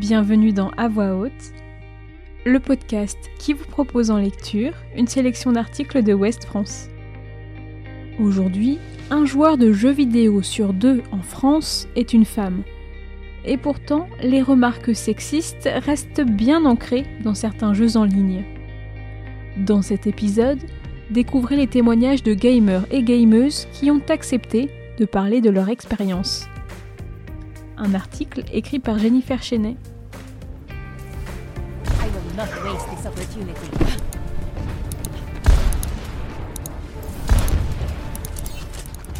Bienvenue 0.00 0.54
dans 0.54 0.70
À 0.78 0.88
voix 0.88 1.14
haute, 1.14 1.52
le 2.46 2.58
podcast 2.58 3.18
qui 3.38 3.52
vous 3.52 3.66
propose 3.66 4.10
en 4.10 4.16
lecture 4.16 4.72
une 4.96 5.06
sélection 5.06 5.52
d'articles 5.52 6.02
de 6.02 6.14
West 6.14 6.46
France. 6.46 6.88
Aujourd'hui, 8.18 8.78
un 9.10 9.26
joueur 9.26 9.58
de 9.58 9.74
jeux 9.74 9.90
vidéo 9.90 10.40
sur 10.40 10.72
deux 10.72 11.02
en 11.12 11.20
France 11.20 11.86
est 11.96 12.14
une 12.14 12.24
femme. 12.24 12.62
Et 13.44 13.58
pourtant, 13.58 14.08
les 14.22 14.40
remarques 14.40 14.96
sexistes 14.96 15.68
restent 15.70 16.22
bien 16.22 16.64
ancrées 16.64 17.04
dans 17.22 17.34
certains 17.34 17.74
jeux 17.74 17.98
en 17.98 18.04
ligne. 18.04 18.44
Dans 19.58 19.82
cet 19.82 20.06
épisode, 20.06 20.60
découvrez 21.10 21.56
les 21.56 21.66
témoignages 21.66 22.22
de 22.22 22.32
gamers 22.32 22.86
et 22.90 23.02
gameuses 23.02 23.68
qui 23.74 23.90
ont 23.90 24.02
accepté 24.08 24.70
de 24.98 25.04
parler 25.04 25.42
de 25.42 25.50
leur 25.50 25.68
expérience. 25.68 26.48
Un 27.82 27.94
article 27.94 28.44
écrit 28.52 28.78
par 28.78 28.98
Jennifer 28.98 29.42
Chenet. 29.42 29.76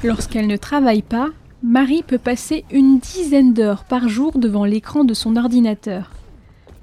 Lorsqu'elle 0.03 0.47
ne 0.47 0.57
travaille 0.57 1.03
pas, 1.03 1.29
Marie 1.63 2.03
peut 2.03 2.19
passer 2.19 2.65
une 2.71 3.01
dizaine 3.01 3.53
d'heures 3.53 3.85
par 3.85 4.09
jour 4.09 4.39
devant 4.39 4.65
l'écran 4.65 5.05
de 5.05 5.13
son 5.13 5.37
ordinateur. 5.37 6.11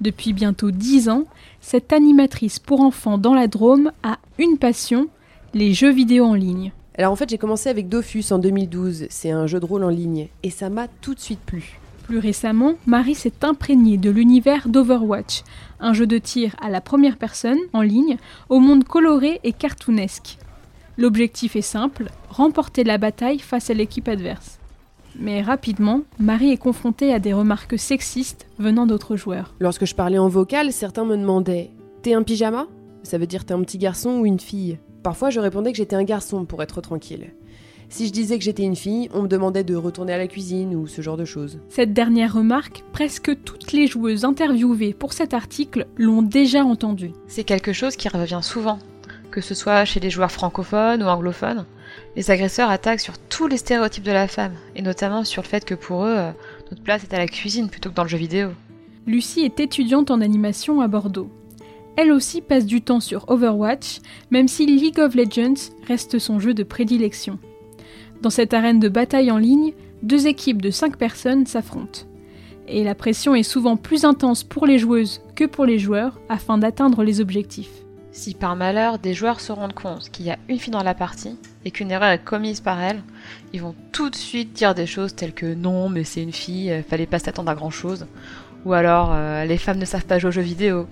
Depuis 0.00 0.32
bientôt 0.32 0.70
dix 0.70 1.08
ans, 1.08 1.24
cette 1.60 1.92
animatrice 1.92 2.60
pour 2.60 2.80
enfants 2.80 3.18
dans 3.18 3.34
la 3.34 3.48
Drôme 3.48 3.90
a 4.04 4.18
une 4.38 4.56
passion, 4.56 5.08
les 5.52 5.74
jeux 5.74 5.92
vidéo 5.92 6.26
en 6.26 6.34
ligne. 6.34 6.70
Alors 6.96 7.12
en 7.12 7.16
fait 7.16 7.28
j'ai 7.28 7.38
commencé 7.38 7.68
avec 7.68 7.88
Dofus 7.88 8.26
en 8.30 8.38
2012, 8.38 9.06
c'est 9.10 9.32
un 9.32 9.48
jeu 9.48 9.58
de 9.58 9.66
rôle 9.66 9.82
en 9.82 9.88
ligne, 9.88 10.28
et 10.44 10.50
ça 10.50 10.70
m'a 10.70 10.86
tout 10.86 11.14
de 11.14 11.20
suite 11.20 11.40
plu. 11.40 11.80
Plus 12.08 12.18
récemment, 12.18 12.76
Marie 12.86 13.14
s'est 13.14 13.44
imprégnée 13.44 13.98
de 13.98 14.08
l'univers 14.08 14.70
d'Overwatch, 14.70 15.42
un 15.78 15.92
jeu 15.92 16.06
de 16.06 16.16
tir 16.16 16.56
à 16.58 16.70
la 16.70 16.80
première 16.80 17.18
personne, 17.18 17.58
en 17.74 17.82
ligne, 17.82 18.16
au 18.48 18.60
monde 18.60 18.84
coloré 18.84 19.40
et 19.44 19.52
cartoonesque. 19.52 20.38
L'objectif 20.96 21.54
est 21.54 21.60
simple, 21.60 22.10
remporter 22.30 22.82
la 22.82 22.96
bataille 22.96 23.40
face 23.40 23.68
à 23.68 23.74
l'équipe 23.74 24.08
adverse. 24.08 24.58
Mais 25.18 25.42
rapidement, 25.42 26.00
Marie 26.18 26.50
est 26.50 26.56
confrontée 26.56 27.12
à 27.12 27.18
des 27.18 27.34
remarques 27.34 27.78
sexistes 27.78 28.46
venant 28.58 28.86
d'autres 28.86 29.16
joueurs. 29.16 29.52
Lorsque 29.60 29.84
je 29.84 29.94
parlais 29.94 30.16
en 30.16 30.28
vocal, 30.28 30.72
certains 30.72 31.04
me 31.04 31.16
demandaient 31.16 31.72
T'es 32.00 32.14
un 32.14 32.22
pyjama? 32.22 32.68
Ça 33.02 33.18
veut 33.18 33.26
dire 33.26 33.44
t'es 33.44 33.52
un 33.52 33.60
petit 33.60 33.76
garçon 33.76 34.20
ou 34.20 34.24
une 34.24 34.40
fille? 34.40 34.78
Parfois 35.02 35.28
je 35.28 35.40
répondais 35.40 35.72
que 35.72 35.76
j'étais 35.76 35.96
un 35.96 36.04
garçon 36.04 36.46
pour 36.46 36.62
être 36.62 36.80
tranquille. 36.80 37.32
Si 37.90 38.06
je 38.06 38.12
disais 38.12 38.38
que 38.38 38.44
j'étais 38.44 38.64
une 38.64 38.76
fille, 38.76 39.08
on 39.14 39.22
me 39.22 39.28
demandait 39.28 39.64
de 39.64 39.74
retourner 39.74 40.12
à 40.12 40.18
la 40.18 40.26
cuisine 40.26 40.74
ou 40.74 40.86
ce 40.86 41.00
genre 41.00 41.16
de 41.16 41.24
choses. 41.24 41.58
Cette 41.70 41.94
dernière 41.94 42.34
remarque, 42.34 42.84
presque 42.92 43.42
toutes 43.44 43.72
les 43.72 43.86
joueuses 43.86 44.24
interviewées 44.24 44.92
pour 44.92 45.14
cet 45.14 45.32
article 45.32 45.86
l'ont 45.96 46.22
déjà 46.22 46.64
entendue. 46.64 47.12
C'est 47.28 47.44
quelque 47.44 47.72
chose 47.72 47.96
qui 47.96 48.08
revient 48.08 48.40
souvent, 48.42 48.78
que 49.30 49.40
ce 49.40 49.54
soit 49.54 49.86
chez 49.86 50.00
les 50.00 50.10
joueurs 50.10 50.30
francophones 50.30 51.02
ou 51.02 51.06
anglophones. 51.06 51.64
Les 52.14 52.30
agresseurs 52.30 52.70
attaquent 52.70 53.00
sur 53.00 53.16
tous 53.18 53.46
les 53.46 53.56
stéréotypes 53.56 54.04
de 54.04 54.12
la 54.12 54.28
femme, 54.28 54.54
et 54.76 54.82
notamment 54.82 55.24
sur 55.24 55.42
le 55.42 55.48
fait 55.48 55.64
que 55.64 55.74
pour 55.74 56.04
eux, 56.04 56.16
euh, 56.16 56.30
notre 56.70 56.82
place 56.82 57.04
est 57.04 57.14
à 57.14 57.18
la 57.18 57.26
cuisine 57.26 57.70
plutôt 57.70 57.88
que 57.88 57.94
dans 57.94 58.02
le 58.02 58.08
jeu 58.10 58.18
vidéo. 58.18 58.50
Lucie 59.06 59.40
est 59.40 59.60
étudiante 59.60 60.10
en 60.10 60.20
animation 60.20 60.82
à 60.82 60.88
Bordeaux. 60.88 61.30
Elle 61.96 62.12
aussi 62.12 62.42
passe 62.42 62.66
du 62.66 62.82
temps 62.82 63.00
sur 63.00 63.24
Overwatch, 63.28 64.00
même 64.30 64.46
si 64.46 64.66
League 64.66 65.00
of 65.00 65.14
Legends 65.14 65.72
reste 65.88 66.18
son 66.18 66.38
jeu 66.38 66.52
de 66.52 66.62
prédilection. 66.62 67.38
Dans 68.22 68.30
cette 68.30 68.54
arène 68.54 68.80
de 68.80 68.88
bataille 68.88 69.30
en 69.30 69.38
ligne, 69.38 69.72
deux 70.02 70.26
équipes 70.26 70.62
de 70.62 70.70
5 70.70 70.96
personnes 70.96 71.46
s'affrontent. 71.46 72.00
Et 72.66 72.84
la 72.84 72.94
pression 72.94 73.34
est 73.34 73.42
souvent 73.42 73.76
plus 73.76 74.04
intense 74.04 74.44
pour 74.44 74.66
les 74.66 74.78
joueuses 74.78 75.22
que 75.36 75.44
pour 75.44 75.64
les 75.64 75.78
joueurs 75.78 76.20
afin 76.28 76.58
d'atteindre 76.58 77.02
les 77.02 77.20
objectifs. 77.20 77.70
Si 78.10 78.34
par 78.34 78.56
malheur 78.56 78.98
des 78.98 79.14
joueurs 79.14 79.40
se 79.40 79.52
rendent 79.52 79.74
compte 79.74 80.10
qu'il 80.10 80.26
y 80.26 80.30
a 80.30 80.38
une 80.48 80.58
fille 80.58 80.72
dans 80.72 80.82
la 80.82 80.94
partie 80.94 81.36
et 81.64 81.70
qu'une 81.70 81.92
erreur 81.92 82.10
est 82.10 82.24
commise 82.24 82.60
par 82.60 82.80
elle, 82.80 83.02
ils 83.52 83.62
vont 83.62 83.76
tout 83.92 84.10
de 84.10 84.16
suite 84.16 84.52
dire 84.52 84.74
des 84.74 84.86
choses 84.86 85.14
telles 85.14 85.32
que 85.32 85.54
non 85.54 85.88
mais 85.88 86.02
c'est 86.02 86.22
une 86.22 86.32
fille, 86.32 86.82
fallait 86.88 87.06
pas 87.06 87.20
s'attendre 87.20 87.50
à 87.50 87.54
grand 87.54 87.70
chose, 87.70 88.06
ou 88.64 88.72
alors 88.72 89.10
euh, 89.12 89.44
les 89.44 89.56
femmes 89.56 89.78
ne 89.78 89.84
savent 89.84 90.06
pas 90.06 90.18
jouer 90.18 90.28
aux 90.28 90.32
jeux 90.32 90.42
vidéo, 90.42 90.88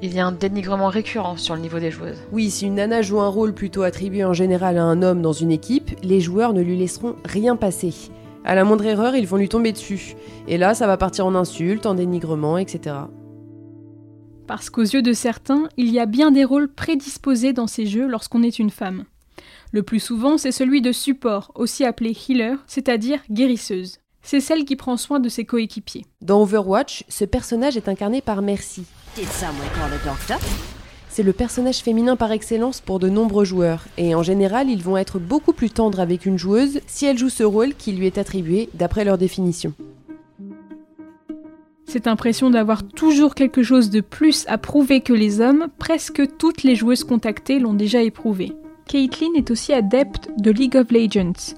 il 0.00 0.14
y 0.14 0.20
a 0.20 0.26
un 0.26 0.32
dénigrement 0.32 0.88
récurrent 0.88 1.36
sur 1.36 1.54
le 1.54 1.60
niveau 1.60 1.80
des 1.80 1.90
joueuses. 1.90 2.18
Oui, 2.32 2.50
si 2.50 2.66
une 2.66 2.76
nana 2.76 3.02
joue 3.02 3.20
un 3.20 3.28
rôle 3.28 3.52
plutôt 3.52 3.82
attribué 3.82 4.24
en 4.24 4.32
général 4.32 4.78
à 4.78 4.84
un 4.84 5.02
homme 5.02 5.22
dans 5.22 5.32
une 5.32 5.50
équipe, 5.50 5.90
les 6.02 6.20
joueurs 6.20 6.52
ne 6.52 6.62
lui 6.62 6.76
laisseront 6.76 7.16
rien 7.24 7.56
passer. 7.56 7.92
À 8.44 8.54
la 8.54 8.64
moindre 8.64 8.84
erreur, 8.84 9.16
ils 9.16 9.26
vont 9.26 9.36
lui 9.36 9.48
tomber 9.48 9.72
dessus. 9.72 10.14
Et 10.46 10.56
là, 10.56 10.74
ça 10.74 10.86
va 10.86 10.96
partir 10.96 11.26
en 11.26 11.34
insultes, 11.34 11.86
en 11.86 11.94
dénigrement, 11.94 12.58
etc. 12.58 12.96
Parce 14.46 14.70
qu'aux 14.70 14.82
yeux 14.82 15.02
de 15.02 15.12
certains, 15.12 15.68
il 15.76 15.90
y 15.90 15.98
a 15.98 16.06
bien 16.06 16.30
des 16.30 16.44
rôles 16.44 16.72
prédisposés 16.72 17.52
dans 17.52 17.66
ces 17.66 17.84
jeux 17.84 18.06
lorsqu'on 18.06 18.42
est 18.42 18.58
une 18.58 18.70
femme. 18.70 19.04
Le 19.72 19.82
plus 19.82 20.00
souvent, 20.00 20.38
c'est 20.38 20.52
celui 20.52 20.80
de 20.80 20.92
support, 20.92 21.52
aussi 21.54 21.84
appelé 21.84 22.16
healer, 22.16 22.56
c'est-à-dire 22.66 23.20
guérisseuse. 23.30 23.98
C'est 24.22 24.40
celle 24.40 24.64
qui 24.64 24.76
prend 24.76 24.96
soin 24.96 25.20
de 25.20 25.28
ses 25.28 25.44
coéquipiers. 25.44 26.06
Dans 26.22 26.42
Overwatch, 26.42 27.04
ce 27.08 27.24
personnage 27.24 27.76
est 27.76 27.88
incarné 27.88 28.22
par 28.22 28.40
Mercy. 28.42 28.84
C'est 31.08 31.22
le 31.22 31.32
personnage 31.32 31.78
féminin 31.78 32.16
par 32.16 32.30
excellence 32.30 32.80
pour 32.80 32.98
de 32.98 33.08
nombreux 33.08 33.44
joueurs, 33.44 33.86
et 33.96 34.14
en 34.14 34.22
général, 34.22 34.70
ils 34.70 34.82
vont 34.82 34.96
être 34.96 35.18
beaucoup 35.18 35.52
plus 35.52 35.70
tendres 35.70 36.00
avec 36.00 36.26
une 36.26 36.38
joueuse 36.38 36.80
si 36.86 37.06
elle 37.06 37.18
joue 37.18 37.28
ce 37.28 37.42
rôle 37.42 37.74
qui 37.74 37.92
lui 37.92 38.06
est 38.06 38.18
attribué 38.18 38.68
d'après 38.74 39.04
leur 39.04 39.18
définition. 39.18 39.72
Cette 41.86 42.06
impression 42.06 42.50
d'avoir 42.50 42.82
toujours 42.82 43.34
quelque 43.34 43.62
chose 43.62 43.88
de 43.88 44.02
plus 44.02 44.44
à 44.46 44.58
prouver 44.58 45.00
que 45.00 45.14
les 45.14 45.40
hommes, 45.40 45.68
presque 45.78 46.22
toutes 46.36 46.62
les 46.62 46.76
joueuses 46.76 47.02
contactées 47.02 47.58
l'ont 47.58 47.72
déjà 47.72 48.02
éprouvé. 48.02 48.52
Caitlyn 48.86 49.34
est 49.36 49.50
aussi 49.50 49.72
adepte 49.72 50.28
de 50.36 50.50
League 50.50 50.76
of 50.76 50.90
Legends. 50.90 51.56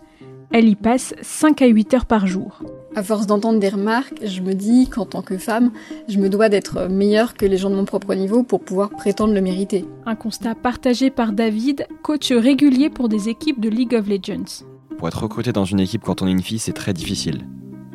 Elle 0.53 0.69
y 0.69 0.77
passe 0.77 1.15
5 1.21 1.63
à 1.63 1.67
8 1.67 1.95
heures 1.95 2.07
par 2.07 2.27
jour. 2.27 2.63
À 2.97 3.05
force 3.05 3.29
d'entendre 3.29 3.61
des 3.61 3.69
remarques, 3.69 4.15
je 4.25 4.41
me 4.41 4.53
dis 4.53 4.89
qu'en 4.89 5.07
tant 5.07 5.23
que 5.23 5.39
femme, 5.39 5.71
je 6.09 6.19
me 6.19 6.29
dois 6.29 6.49
d'être 6.49 6.89
meilleure 6.89 7.35
que 7.35 7.47
les 7.47 7.57
gens 7.57 7.71
de 7.71 7.77
mon 7.77 7.85
propre 7.85 8.15
niveau 8.15 8.43
pour 8.43 8.61
pouvoir 8.61 8.91
prétendre 8.91 9.33
le 9.33 9.41
mériter. 9.41 9.85
Un 10.07 10.17
constat 10.17 10.57
partagé 10.57 11.09
par 11.11 11.33
David, 11.33 11.87
coach 12.03 12.33
régulier 12.33 12.91
pour 12.91 13.09
des 13.09 13.29
équipes 13.29 13.61
de 13.61 13.69
League 13.69 13.95
of 13.95 14.09
Legends. 14.09 14.65
Pour 14.99 15.07
être 15.07 15.23
recruté 15.23 15.53
dans 15.53 15.65
une 15.65 15.79
équipe 15.79 16.03
quand 16.03 16.21
on 16.21 16.27
est 16.27 16.33
une 16.33 16.43
fille, 16.43 16.59
c'est 16.59 16.73
très 16.73 16.93
difficile. 16.93 17.47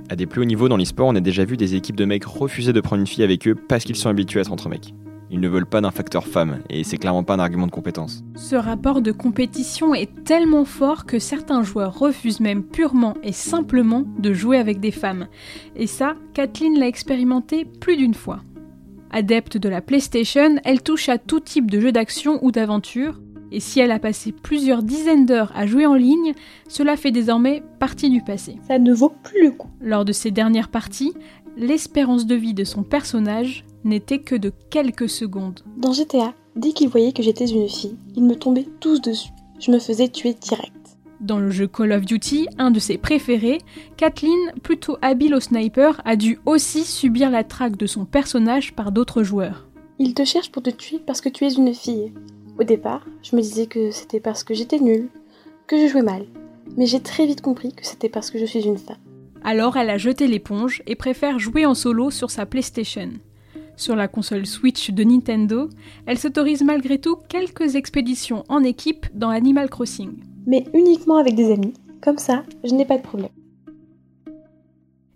À 0.08 0.16
des 0.16 0.28
plus 0.28 0.42
hauts 0.42 0.46
niveaux 0.46 0.70
dans 0.70 0.78
l'e-sport, 0.78 1.08
on 1.08 1.16
a 1.16 1.20
déjà 1.20 1.44
vu 1.44 1.58
des 1.58 1.76
équipes 1.76 1.98
de 1.98 2.06
mecs 2.06 2.24
refuser 2.24 2.72
de 2.72 2.80
prendre 2.80 3.02
une 3.02 3.08
fille 3.08 3.24
avec 3.24 3.48
eux 3.50 3.56
parce 3.56 3.84
qu'ils 3.84 3.98
sont 3.98 4.10
habitués 4.10 4.40
à 4.40 4.42
être 4.44 4.52
entre 4.54 4.70
mecs. 4.70 4.94
Ils 5.32 5.40
ne 5.40 5.48
veulent 5.48 5.66
pas 5.66 5.82
d'un 5.82 5.92
facteur 5.92 6.28
femme, 6.28 6.60
et 6.70 6.84
c'est 6.84 6.98
clairement 6.98 7.24
pas 7.24 7.34
un 7.34 7.40
argument 7.40 7.66
de 7.66 7.72
compétence. 7.72 8.24
Ce 8.36 8.56
rapport 8.56 9.02
de 9.02 9.12
compétition 9.12 9.96
est 9.96 10.24
tellement 10.24 10.66
fort 10.66 11.06
que 11.06 11.20
certains 11.20 11.64
joueurs 11.64 11.98
refusent 11.98 12.40
même 12.40 12.64
purement 12.64 13.16
et 13.24 13.32
simplement 13.32 14.04
de 14.20 14.34
jouer 14.34 14.58
avec 14.58 14.80
des 14.80 14.92
femmes. 14.92 15.28
Et 15.76 15.88
ça, 15.88 16.16
Kathleen 16.34 16.78
l'a 16.78 16.88
expérimenté 16.88 17.66
plus 17.66 17.98
d'une 17.98 18.14
fois. 18.14 18.42
Adepte 19.12 19.58
de 19.58 19.70
la 19.70 19.82
PlayStation, 19.82 20.58
elle 20.64 20.82
touche 20.82 21.10
à 21.10 21.18
tout 21.18 21.40
type 21.40 21.72
de 21.72 21.80
jeux 21.80 21.92
d'action 21.92 22.38
ou 22.44 22.52
d'aventure, 22.52 23.20
et 23.52 23.60
si 23.60 23.80
elle 23.80 23.92
a 23.92 24.00
passé 24.00 24.32
plusieurs 24.32 24.84
dizaines 24.84 25.26
d'heures 25.26 25.54
à 25.56 25.66
jouer 25.66 25.86
en 25.86 25.94
ligne, 25.94 26.34
cela 26.68 26.98
fait 26.98 27.12
désormais 27.12 27.64
partie 27.80 28.10
du 28.10 28.22
passé. 28.22 28.58
Ça 28.68 28.80
ne 28.80 28.94
vaut 28.94 29.14
plus 29.24 29.44
le 29.44 29.52
coup. 29.52 29.70
Lors 29.82 30.04
de 30.04 30.12
ses 30.12 30.32
dernières 30.32 30.70
parties, 30.70 31.14
l'espérance 31.58 32.26
de 32.26 32.36
vie 32.36 32.54
de 32.54 32.64
son 32.64 32.84
personnage 32.84 33.66
n'était 33.84 34.20
que 34.20 34.36
de 34.36 34.52
quelques 34.70 35.10
secondes. 35.10 35.62
Dans 35.78 35.94
GTA, 35.94 36.34
dès 36.56 36.72
qu'ils 36.72 36.90
voyaient 36.90 37.14
que 37.14 37.24
j'étais 37.24 37.46
une 37.46 37.70
fille, 37.70 37.96
ils 38.16 38.24
me 38.24 38.36
tombaient 38.36 38.68
tous 38.80 39.02
dessus. 39.02 39.30
Je 39.60 39.72
me 39.72 39.80
faisais 39.80 40.10
tuer 40.10 40.34
direct. 40.34 40.74
Dans 41.22 41.40
le 41.40 41.50
jeu 41.50 41.68
Call 41.68 41.94
of 41.94 42.06
Duty, 42.06 42.48
un 42.58 42.72
de 42.72 42.80
ses 42.80 42.98
préférés, 42.98 43.60
Kathleen, 43.96 44.52
plutôt 44.62 44.98
habile 45.02 45.34
au 45.34 45.40
sniper, 45.40 46.02
a 46.04 46.16
dû 46.16 46.40
aussi 46.46 46.84
subir 46.84 47.32
la 47.32 47.44
traque 47.44 47.78
de 47.78 47.88
son 47.88 48.06
personnage 48.06 48.74
par 48.74 48.92
d'autres 48.92 49.24
joueurs. 49.24 49.68
Ils 49.98 50.14
te 50.14 50.26
cherchent 50.26 50.52
pour 50.52 50.62
te 50.62 50.70
tuer 50.70 51.00
parce 51.00 51.22
que 51.22 51.30
tu 51.30 51.46
es 51.46 51.54
une 51.54 51.74
fille. 51.74 52.12
Au 52.60 52.64
départ, 52.64 53.06
je 53.24 53.36
me 53.36 53.42
disais 53.42 53.66
que 53.66 53.92
c'était 53.92 54.20
parce 54.20 54.44
que 54.44 54.54
j'étais 54.54 54.80
nulle, 54.80 55.08
que 55.68 55.78
je 55.78 55.88
jouais 55.88 56.02
mal. 56.02 56.26
Mais 56.76 56.86
j'ai 56.86 57.00
très 57.00 57.26
vite 57.26 57.42
compris 57.42 57.72
que 57.72 57.86
c'était 57.86 58.10
parce 58.10 58.30
que 58.30 58.40
je 58.40 58.46
suis 58.46 58.66
une 58.66 58.78
femme. 58.78 58.98
Alors 59.48 59.78
elle 59.78 59.92
a 59.92 60.00
jeté 60.00 60.28
l'éponge 60.28 60.82
et 60.88 60.96
préfère 60.96 61.38
jouer 61.38 61.68
en 61.68 61.76
solo 61.76 62.10
sur 62.10 62.32
sa 62.32 62.48
PlayStation. 62.48 63.12
Sur 63.78 63.96
la 63.96 64.08
console 64.08 64.48
Switch 64.48 64.90
de 64.90 65.04
Nintendo, 65.04 65.70
elle 66.08 66.18
s'autorise 66.18 66.64
malgré 66.64 66.98
tout 66.98 67.18
quelques 67.30 67.76
expéditions 67.76 68.44
en 68.50 68.64
équipe 68.64 69.06
dans 69.14 69.30
Animal 69.30 69.70
Crossing. 69.70 70.14
Mais 70.48 70.66
uniquement 70.74 71.18
avec 71.18 71.36
des 71.36 71.52
amis, 71.52 71.76
comme 72.02 72.18
ça, 72.18 72.44
je 72.64 72.74
n'ai 72.74 72.86
pas 72.86 72.98
de 72.98 73.04
problème. 73.04 73.30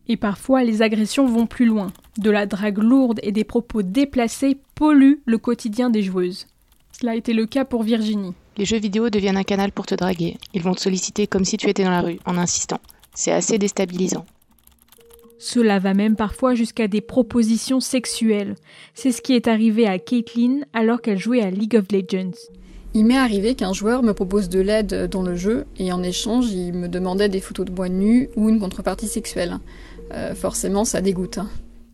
Et 0.08 0.16
parfois, 0.16 0.64
les 0.64 0.84
agressions 0.84 1.26
vont 1.26 1.48
plus 1.48 1.66
loin. 1.66 1.92
De 2.20 2.30
la 2.30 2.46
drague 2.46 2.78
lourde 2.78 3.20
et 3.24 3.32
des 3.32 3.44
propos 3.44 3.82
déplacés 3.82 4.58
polluent 4.76 5.24
le 5.26 5.40
quotidien 5.40 5.90
des 5.90 6.04
joueuses. 6.04 6.46
Cela 6.92 7.14
a 7.14 7.16
été 7.16 7.34
le 7.34 7.48
cas 7.48 7.66
pour 7.66 7.82
Virginie. 7.82 8.36
Les 8.58 8.66
jeux 8.66 8.78
vidéo 8.78 9.10
deviennent 9.10 9.38
un 9.38 9.44
canal 9.44 9.72
pour 9.72 9.88
te 9.88 9.96
draguer. 9.96 10.38
Ils 10.54 10.62
vont 10.62 10.76
te 10.76 10.82
solliciter 10.82 11.26
comme 11.26 11.46
si 11.46 11.58
tu 11.58 11.68
étais 11.68 11.84
dans 11.84 11.90
la 11.90 12.02
rue, 12.02 12.20
en 12.26 12.38
insistant. 12.38 12.80
C'est 13.20 13.34
assez 13.34 13.58
déstabilisant. 13.58 14.24
Cela 15.40 15.78
va 15.78 15.94
même 15.94 16.16
parfois 16.16 16.56
jusqu'à 16.56 16.88
des 16.88 17.02
propositions 17.02 17.82
sexuelles. 17.82 18.56
C'est 18.94 19.12
ce 19.12 19.22
qui 19.22 19.34
est 19.34 19.50
arrivé 19.50 19.86
à 19.88 20.00
Caitlyn 20.00 20.62
alors 20.72 21.02
qu'elle 21.02 21.18
jouait 21.18 21.42
à 21.42 21.52
League 21.52 21.76
of 21.76 21.92
Legends. 21.92 22.38
Il 22.94 23.04
m'est 23.04 23.18
arrivé 23.18 23.56
qu'un 23.56 23.74
joueur 23.74 24.04
me 24.04 24.14
propose 24.14 24.48
de 24.48 24.62
l'aide 24.62 25.10
dans 25.12 25.22
le 25.22 25.36
jeu 25.36 25.66
et 25.78 25.92
en 25.92 26.02
échange 26.02 26.50
il 26.50 26.72
me 26.72 26.88
demandait 26.88 27.28
des 27.28 27.42
photos 27.42 27.66
de 27.66 27.74
moi 27.74 27.90
nue 27.90 28.30
ou 28.38 28.48
une 28.48 28.62
contrepartie 28.62 29.10
sexuelle. 29.10 29.58
Euh, 30.14 30.34
forcément 30.34 30.86
ça 30.86 31.02
dégoûte. 31.02 31.40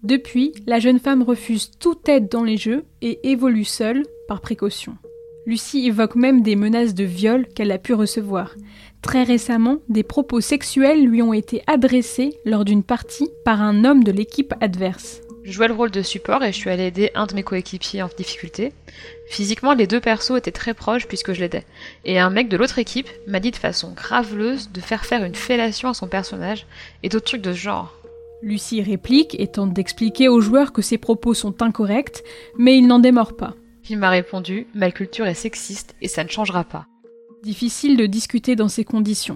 Depuis, 0.04 0.54
la 0.68 0.78
jeune 0.78 1.00
femme 1.00 1.24
refuse 1.24 1.72
toute 1.80 2.08
aide 2.08 2.30
dans 2.30 2.44
les 2.44 2.58
jeux 2.58 2.86
et 3.02 3.32
évolue 3.32 3.66
seule 3.66 4.04
par 4.28 4.42
précaution. 4.42 4.96
Lucie 5.46 5.86
évoque 5.86 6.16
même 6.16 6.42
des 6.42 6.56
menaces 6.56 6.96
de 6.96 7.04
viol 7.04 7.46
qu'elle 7.54 7.72
a 7.72 7.78
pu 7.78 7.94
recevoir. 7.94 8.56
Très 9.04 9.24
récemment, 9.24 9.78
des 9.90 10.02
propos 10.02 10.42
sexuels 10.42 11.06
lui 11.06 11.22
ont 11.22 11.34
été 11.34 11.62
adressés 11.68 12.40
lors 12.46 12.66
d'une 12.66 12.82
partie 12.82 13.30
par 13.44 13.62
un 13.62 13.86
homme 13.86 14.04
de 14.04 14.12
l'équipe 14.12 14.56
adverse. 14.60 15.22
Je 15.44 15.52
jouais 15.52 15.68
le 15.68 15.76
rôle 15.76 15.92
de 15.92 16.02
support 16.02 16.44
et 16.44 16.52
je 16.52 16.58
suis 16.58 16.72
allée 16.72 16.88
aider 16.88 17.12
un 17.14 17.28
de 17.28 17.36
mes 17.36 17.44
coéquipiers 17.44 18.02
en 18.02 18.10
difficulté. 18.18 18.74
Physiquement, 19.28 19.76
les 19.76 19.86
deux 19.86 20.00
persos 20.00 20.36
étaient 20.36 20.52
très 20.52 20.74
proches 20.74 21.08
puisque 21.08 21.34
je 21.34 21.42
l'aidais. 21.42 21.66
Et 22.06 22.18
un 22.18 22.32
mec 22.32 22.50
de 22.50 22.58
l'autre 22.58 22.80
équipe 22.80 23.10
m'a 23.28 23.40
dit 23.40 23.52
de 23.52 23.56
façon 23.56 23.92
graveleuse 23.92 24.72
de 24.72 24.82
faire 24.82 25.06
faire 25.06 25.24
une 25.24 25.36
fellation 25.36 25.90
à 25.90 25.94
son 25.94 26.08
personnage 26.08 26.66
et 27.04 27.10
d'autres 27.10 27.26
trucs 27.26 27.44
de 27.44 27.54
ce 27.54 27.60
genre. 27.60 27.94
Lucie 28.42 28.82
réplique 28.82 29.40
et 29.40 29.46
tente 29.46 29.74
d'expliquer 29.74 30.28
aux 30.28 30.42
joueurs 30.42 30.74
que 30.74 30.82
ses 30.82 30.98
propos 30.98 31.36
sont 31.36 31.62
incorrects, 31.62 32.24
mais 32.58 32.76
il 32.76 32.88
n'en 32.88 32.98
démord 32.98 33.36
pas. 33.36 33.54
Il 33.88 33.98
m'a 33.98 34.10
répondu 34.10 34.68
Ma 34.74 34.92
culture 34.92 35.28
est 35.28 35.36
sexiste 35.36 35.96
et 36.02 36.08
ça 36.08 36.24
ne 36.24 36.30
changera 36.30 36.64
pas. 36.64 36.88
Difficile 37.44 37.98
de 37.98 38.08
discuter 38.08 38.56
dans 38.56 38.68
ces 38.68 38.84
conditions. 38.84 39.36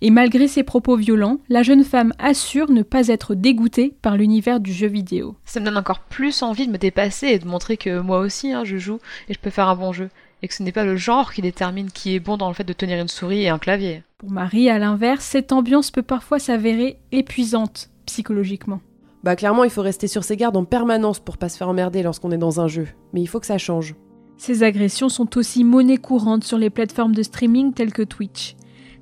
Et 0.00 0.10
malgré 0.10 0.48
ses 0.48 0.62
propos 0.62 0.96
violents, 0.96 1.38
la 1.50 1.62
jeune 1.62 1.84
femme 1.84 2.14
assure 2.18 2.70
ne 2.70 2.82
pas 2.82 3.08
être 3.08 3.34
dégoûtée 3.34 3.94
par 4.00 4.16
l'univers 4.16 4.60
du 4.60 4.72
jeu 4.72 4.86
vidéo. 4.86 5.36
Ça 5.44 5.60
me 5.60 5.66
donne 5.66 5.76
encore 5.76 6.00
plus 6.00 6.42
envie 6.42 6.66
de 6.66 6.72
me 6.72 6.78
dépasser 6.78 7.26
et 7.26 7.38
de 7.38 7.46
montrer 7.46 7.76
que 7.76 8.00
moi 8.00 8.20
aussi 8.20 8.52
hein, 8.52 8.64
je 8.64 8.78
joue 8.78 8.98
et 9.28 9.34
je 9.34 9.38
peux 9.38 9.50
faire 9.50 9.68
un 9.68 9.76
bon 9.76 9.92
jeu. 9.92 10.08
Et 10.42 10.48
que 10.48 10.54
ce 10.54 10.62
n'est 10.62 10.72
pas 10.72 10.86
le 10.86 10.96
genre 10.96 11.34
qui 11.34 11.42
détermine 11.42 11.90
qui 11.90 12.14
est 12.14 12.20
bon 12.20 12.38
dans 12.38 12.48
le 12.48 12.54
fait 12.54 12.64
de 12.64 12.72
tenir 12.72 12.98
une 12.98 13.08
souris 13.08 13.42
et 13.42 13.50
un 13.50 13.58
clavier. 13.58 14.02
Pour 14.16 14.30
Marie, 14.30 14.70
à 14.70 14.78
l'inverse, 14.78 15.24
cette 15.24 15.52
ambiance 15.52 15.90
peut 15.90 16.02
parfois 16.02 16.38
s'avérer 16.38 16.98
épuisante 17.12 17.90
psychologiquement. 18.06 18.80
Bah 19.22 19.36
clairement, 19.36 19.64
il 19.64 19.70
faut 19.70 19.82
rester 19.82 20.06
sur 20.06 20.24
ses 20.24 20.36
gardes 20.36 20.56
en 20.56 20.64
permanence 20.64 21.20
pour 21.20 21.36
pas 21.36 21.48
se 21.48 21.58
faire 21.58 21.68
emmerder 21.68 22.02
lorsqu'on 22.02 22.30
est 22.30 22.38
dans 22.38 22.60
un 22.60 22.68
jeu. 22.68 22.88
Mais 23.12 23.20
il 23.20 23.26
faut 23.26 23.40
que 23.40 23.46
ça 23.46 23.58
change. 23.58 23.94
Ces 24.38 24.62
agressions 24.62 25.10
sont 25.10 25.36
aussi 25.36 25.64
monnaie 25.64 25.98
courante 25.98 26.44
sur 26.44 26.56
les 26.56 26.70
plateformes 26.70 27.14
de 27.14 27.22
streaming 27.22 27.74
telles 27.74 27.92
que 27.92 28.02
Twitch. 28.02 28.56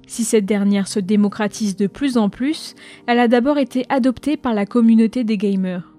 Si 0.08 0.24
cette 0.24 0.46
dernière 0.46 0.88
se 0.88 0.98
démocratise 0.98 1.76
de 1.76 1.86
plus 1.86 2.16
en 2.16 2.30
plus, 2.30 2.74
elle 3.06 3.18
a 3.20 3.28
d'abord 3.28 3.58
été 3.58 3.84
adoptée 3.88 4.36
par 4.36 4.54
la 4.54 4.66
communauté 4.66 5.22
des 5.22 5.36
gamers 5.36 5.97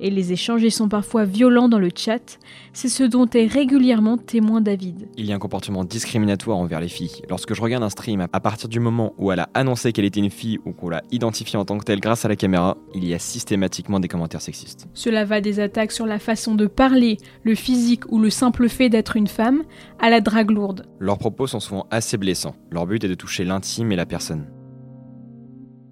et 0.00 0.10
les 0.10 0.32
échanges 0.32 0.62
y 0.62 0.70
sont 0.70 0.88
parfois 0.88 1.24
violents 1.24 1.68
dans 1.68 1.78
le 1.78 1.90
chat, 1.94 2.38
c'est 2.72 2.88
ce 2.88 3.02
dont 3.02 3.28
est 3.34 3.46
régulièrement 3.46 4.16
témoin 4.16 4.60
David. 4.60 5.08
Il 5.16 5.26
y 5.26 5.32
a 5.32 5.36
un 5.36 5.38
comportement 5.38 5.84
discriminatoire 5.84 6.58
envers 6.58 6.80
les 6.80 6.88
filles. 6.88 7.22
Lorsque 7.28 7.54
je 7.54 7.62
regarde 7.62 7.82
un 7.82 7.90
stream, 7.90 8.26
à 8.32 8.40
partir 8.40 8.68
du 8.68 8.80
moment 8.80 9.14
où 9.18 9.32
elle 9.32 9.40
a 9.40 9.48
annoncé 9.54 9.92
qu'elle 9.92 10.04
était 10.04 10.20
une 10.20 10.30
fille 10.30 10.58
ou 10.64 10.72
qu'on 10.72 10.88
l'a 10.88 11.02
identifiée 11.10 11.58
en 11.58 11.64
tant 11.64 11.78
que 11.78 11.84
telle 11.84 12.00
grâce 12.00 12.24
à 12.24 12.28
la 12.28 12.36
caméra, 12.36 12.76
il 12.94 13.04
y 13.06 13.14
a 13.14 13.18
systématiquement 13.18 14.00
des 14.00 14.08
commentaires 14.08 14.42
sexistes. 14.42 14.88
Cela 14.94 15.24
va 15.24 15.40
des 15.40 15.60
attaques 15.60 15.92
sur 15.92 16.06
la 16.06 16.18
façon 16.18 16.54
de 16.54 16.66
parler, 16.66 17.18
le 17.42 17.54
physique 17.54 18.10
ou 18.10 18.18
le 18.18 18.30
simple 18.30 18.68
fait 18.68 18.88
d'être 18.88 19.16
une 19.16 19.28
femme, 19.28 19.62
à 19.98 20.10
la 20.10 20.20
drague 20.20 20.50
lourde. 20.50 20.86
Leurs 20.98 21.18
propos 21.18 21.46
sont 21.46 21.60
souvent 21.60 21.86
assez 21.90 22.16
blessants. 22.16 22.56
Leur 22.70 22.86
but 22.86 23.02
est 23.04 23.08
de 23.08 23.14
toucher 23.14 23.44
l'intime 23.44 23.92
et 23.92 23.96
la 23.96 24.06
personne. 24.06 24.46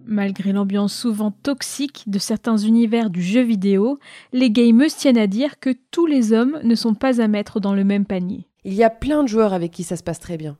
Malgré 0.06 0.53
l'ambiance 0.53 0.95
souvent 0.95 1.31
toxique 1.31 2.05
de 2.06 2.19
certains 2.19 2.59
univers 2.59 3.09
du 3.09 3.23
jeu 3.23 3.41
vidéo, 3.41 3.99
les 4.33 4.51
gamers 4.51 4.95
tiennent 4.95 5.19
à 5.19 5.27
dire 5.27 5.59
que 5.61 5.71
tous 5.91 6.05
les 6.05 6.35
hommes 6.35 6.59
ne 6.62 6.75
sont 6.75 6.95
pas 6.95 7.23
à 7.23 7.29
mettre 7.29 7.59
dans 7.59 7.73
le 7.73 7.85
même 7.85 8.05
panier. 8.05 8.47
Il 8.65 8.75
y 8.75 8.85
a 8.85 8.91
plein 8.91 9.23
de 9.23 9.29
joueurs 9.29 9.55
avec 9.55 9.73
qui 9.73 9.83
ça 9.83 9.97
se 9.97 10.03
passe 10.03 10.21
très 10.21 10.37
bien. 10.37 10.59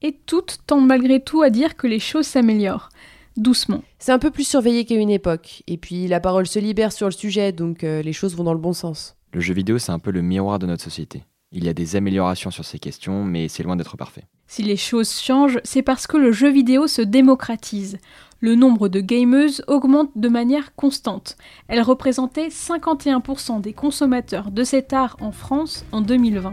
Et 0.00 0.12
toutes 0.26 0.58
tendent 0.66 0.86
malgré 0.86 1.20
tout 1.20 1.42
à 1.42 1.50
dire 1.50 1.76
que 1.76 1.86
les 1.86 1.98
choses 1.98 2.26
s'améliorent. 2.26 2.88
Doucement. 3.36 3.82
C'est 3.98 4.12
un 4.12 4.18
peu 4.18 4.30
plus 4.30 4.48
surveillé 4.48 4.86
qu'à 4.86 4.94
une 4.94 5.10
époque. 5.10 5.62
Et 5.66 5.76
puis 5.76 6.08
la 6.08 6.20
parole 6.20 6.46
se 6.46 6.58
libère 6.58 6.92
sur 6.92 7.06
le 7.06 7.12
sujet, 7.12 7.52
donc 7.52 7.84
euh, 7.84 8.00
les 8.00 8.14
choses 8.14 8.34
vont 8.34 8.44
dans 8.44 8.54
le 8.54 8.58
bon 8.58 8.72
sens. 8.72 9.16
Le 9.34 9.40
jeu 9.40 9.52
vidéo, 9.52 9.78
c'est 9.78 9.92
un 9.92 9.98
peu 9.98 10.10
le 10.10 10.22
miroir 10.22 10.58
de 10.58 10.66
notre 10.66 10.82
société. 10.82 11.24
Il 11.52 11.64
y 11.64 11.68
a 11.68 11.72
des 11.72 11.94
améliorations 11.94 12.50
sur 12.50 12.64
ces 12.64 12.78
questions, 12.78 13.24
mais 13.24 13.48
c'est 13.48 13.62
loin 13.62 13.76
d'être 13.76 13.96
parfait. 13.96 14.24
Si 14.48 14.62
les 14.62 14.76
choses 14.76 15.20
changent, 15.20 15.60
c'est 15.64 15.82
parce 15.82 16.06
que 16.06 16.16
le 16.16 16.32
jeu 16.32 16.50
vidéo 16.50 16.86
se 16.86 17.02
démocratise. 17.02 17.98
Le 18.40 18.54
nombre 18.54 18.88
de 18.88 19.00
gameuses 19.00 19.62
augmente 19.66 20.10
de 20.16 20.28
manière 20.28 20.74
constante. 20.74 21.36
Elle 21.68 21.82
représentait 21.82 22.48
51% 22.48 23.60
des 23.60 23.72
consommateurs 23.72 24.50
de 24.50 24.64
cet 24.64 24.92
art 24.92 25.16
en 25.20 25.32
France 25.32 25.84
en 25.92 26.00
2020. 26.00 26.52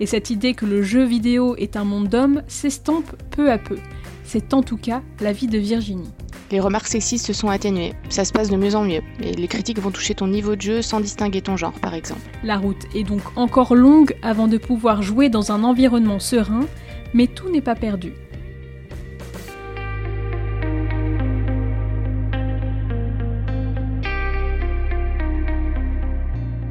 Et 0.00 0.06
cette 0.06 0.30
idée 0.30 0.54
que 0.54 0.66
le 0.66 0.82
jeu 0.82 1.04
vidéo 1.04 1.56
est 1.56 1.76
un 1.76 1.84
monde 1.84 2.08
d'hommes 2.08 2.42
s'estompe 2.46 3.10
peu 3.30 3.50
à 3.50 3.58
peu. 3.58 3.78
C'est 4.24 4.54
en 4.54 4.62
tout 4.62 4.78
cas 4.78 5.02
l'avis 5.20 5.46
de 5.46 5.58
Virginie. 5.58 6.10
Les 6.50 6.60
remarques 6.60 6.86
sexistes 6.86 7.26
se 7.26 7.32
sont 7.32 7.48
atténuées, 7.48 7.94
ça 8.10 8.24
se 8.24 8.32
passe 8.32 8.50
de 8.50 8.56
mieux 8.56 8.74
en 8.74 8.84
mieux, 8.84 9.02
et 9.20 9.32
les 9.32 9.48
critiques 9.48 9.80
vont 9.80 9.90
toucher 9.90 10.14
ton 10.14 10.28
niveau 10.28 10.56
de 10.56 10.60
jeu 10.60 10.82
sans 10.82 11.00
distinguer 11.00 11.40
ton 11.40 11.56
genre 11.56 11.72
par 11.72 11.94
exemple. 11.94 12.20
La 12.42 12.58
route 12.58 12.84
est 12.94 13.04
donc 13.04 13.22
encore 13.36 13.74
longue 13.74 14.14
avant 14.22 14.46
de 14.46 14.58
pouvoir 14.58 15.02
jouer 15.02 15.28
dans 15.28 15.52
un 15.52 15.64
environnement 15.64 16.18
serein 16.18 16.66
mais 17.14 17.28
tout 17.28 17.48
n'est 17.48 17.62
pas 17.62 17.76
perdu. 17.76 18.12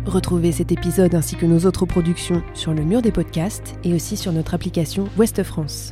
Retrouvez 0.05 0.51
cet 0.51 0.71
épisode 0.71 1.15
ainsi 1.15 1.35
que 1.35 1.47
nos 1.47 1.65
autres 1.65 1.87
productions 1.87 2.43
sur 2.53 2.73
le 2.73 2.83
mur 2.83 3.01
des 3.01 3.11
podcasts 3.11 3.75
et 3.83 3.95
aussi 3.95 4.15
sur 4.15 4.31
notre 4.31 4.53
application 4.53 5.05
Ouest 5.17 5.41
France. 5.41 5.91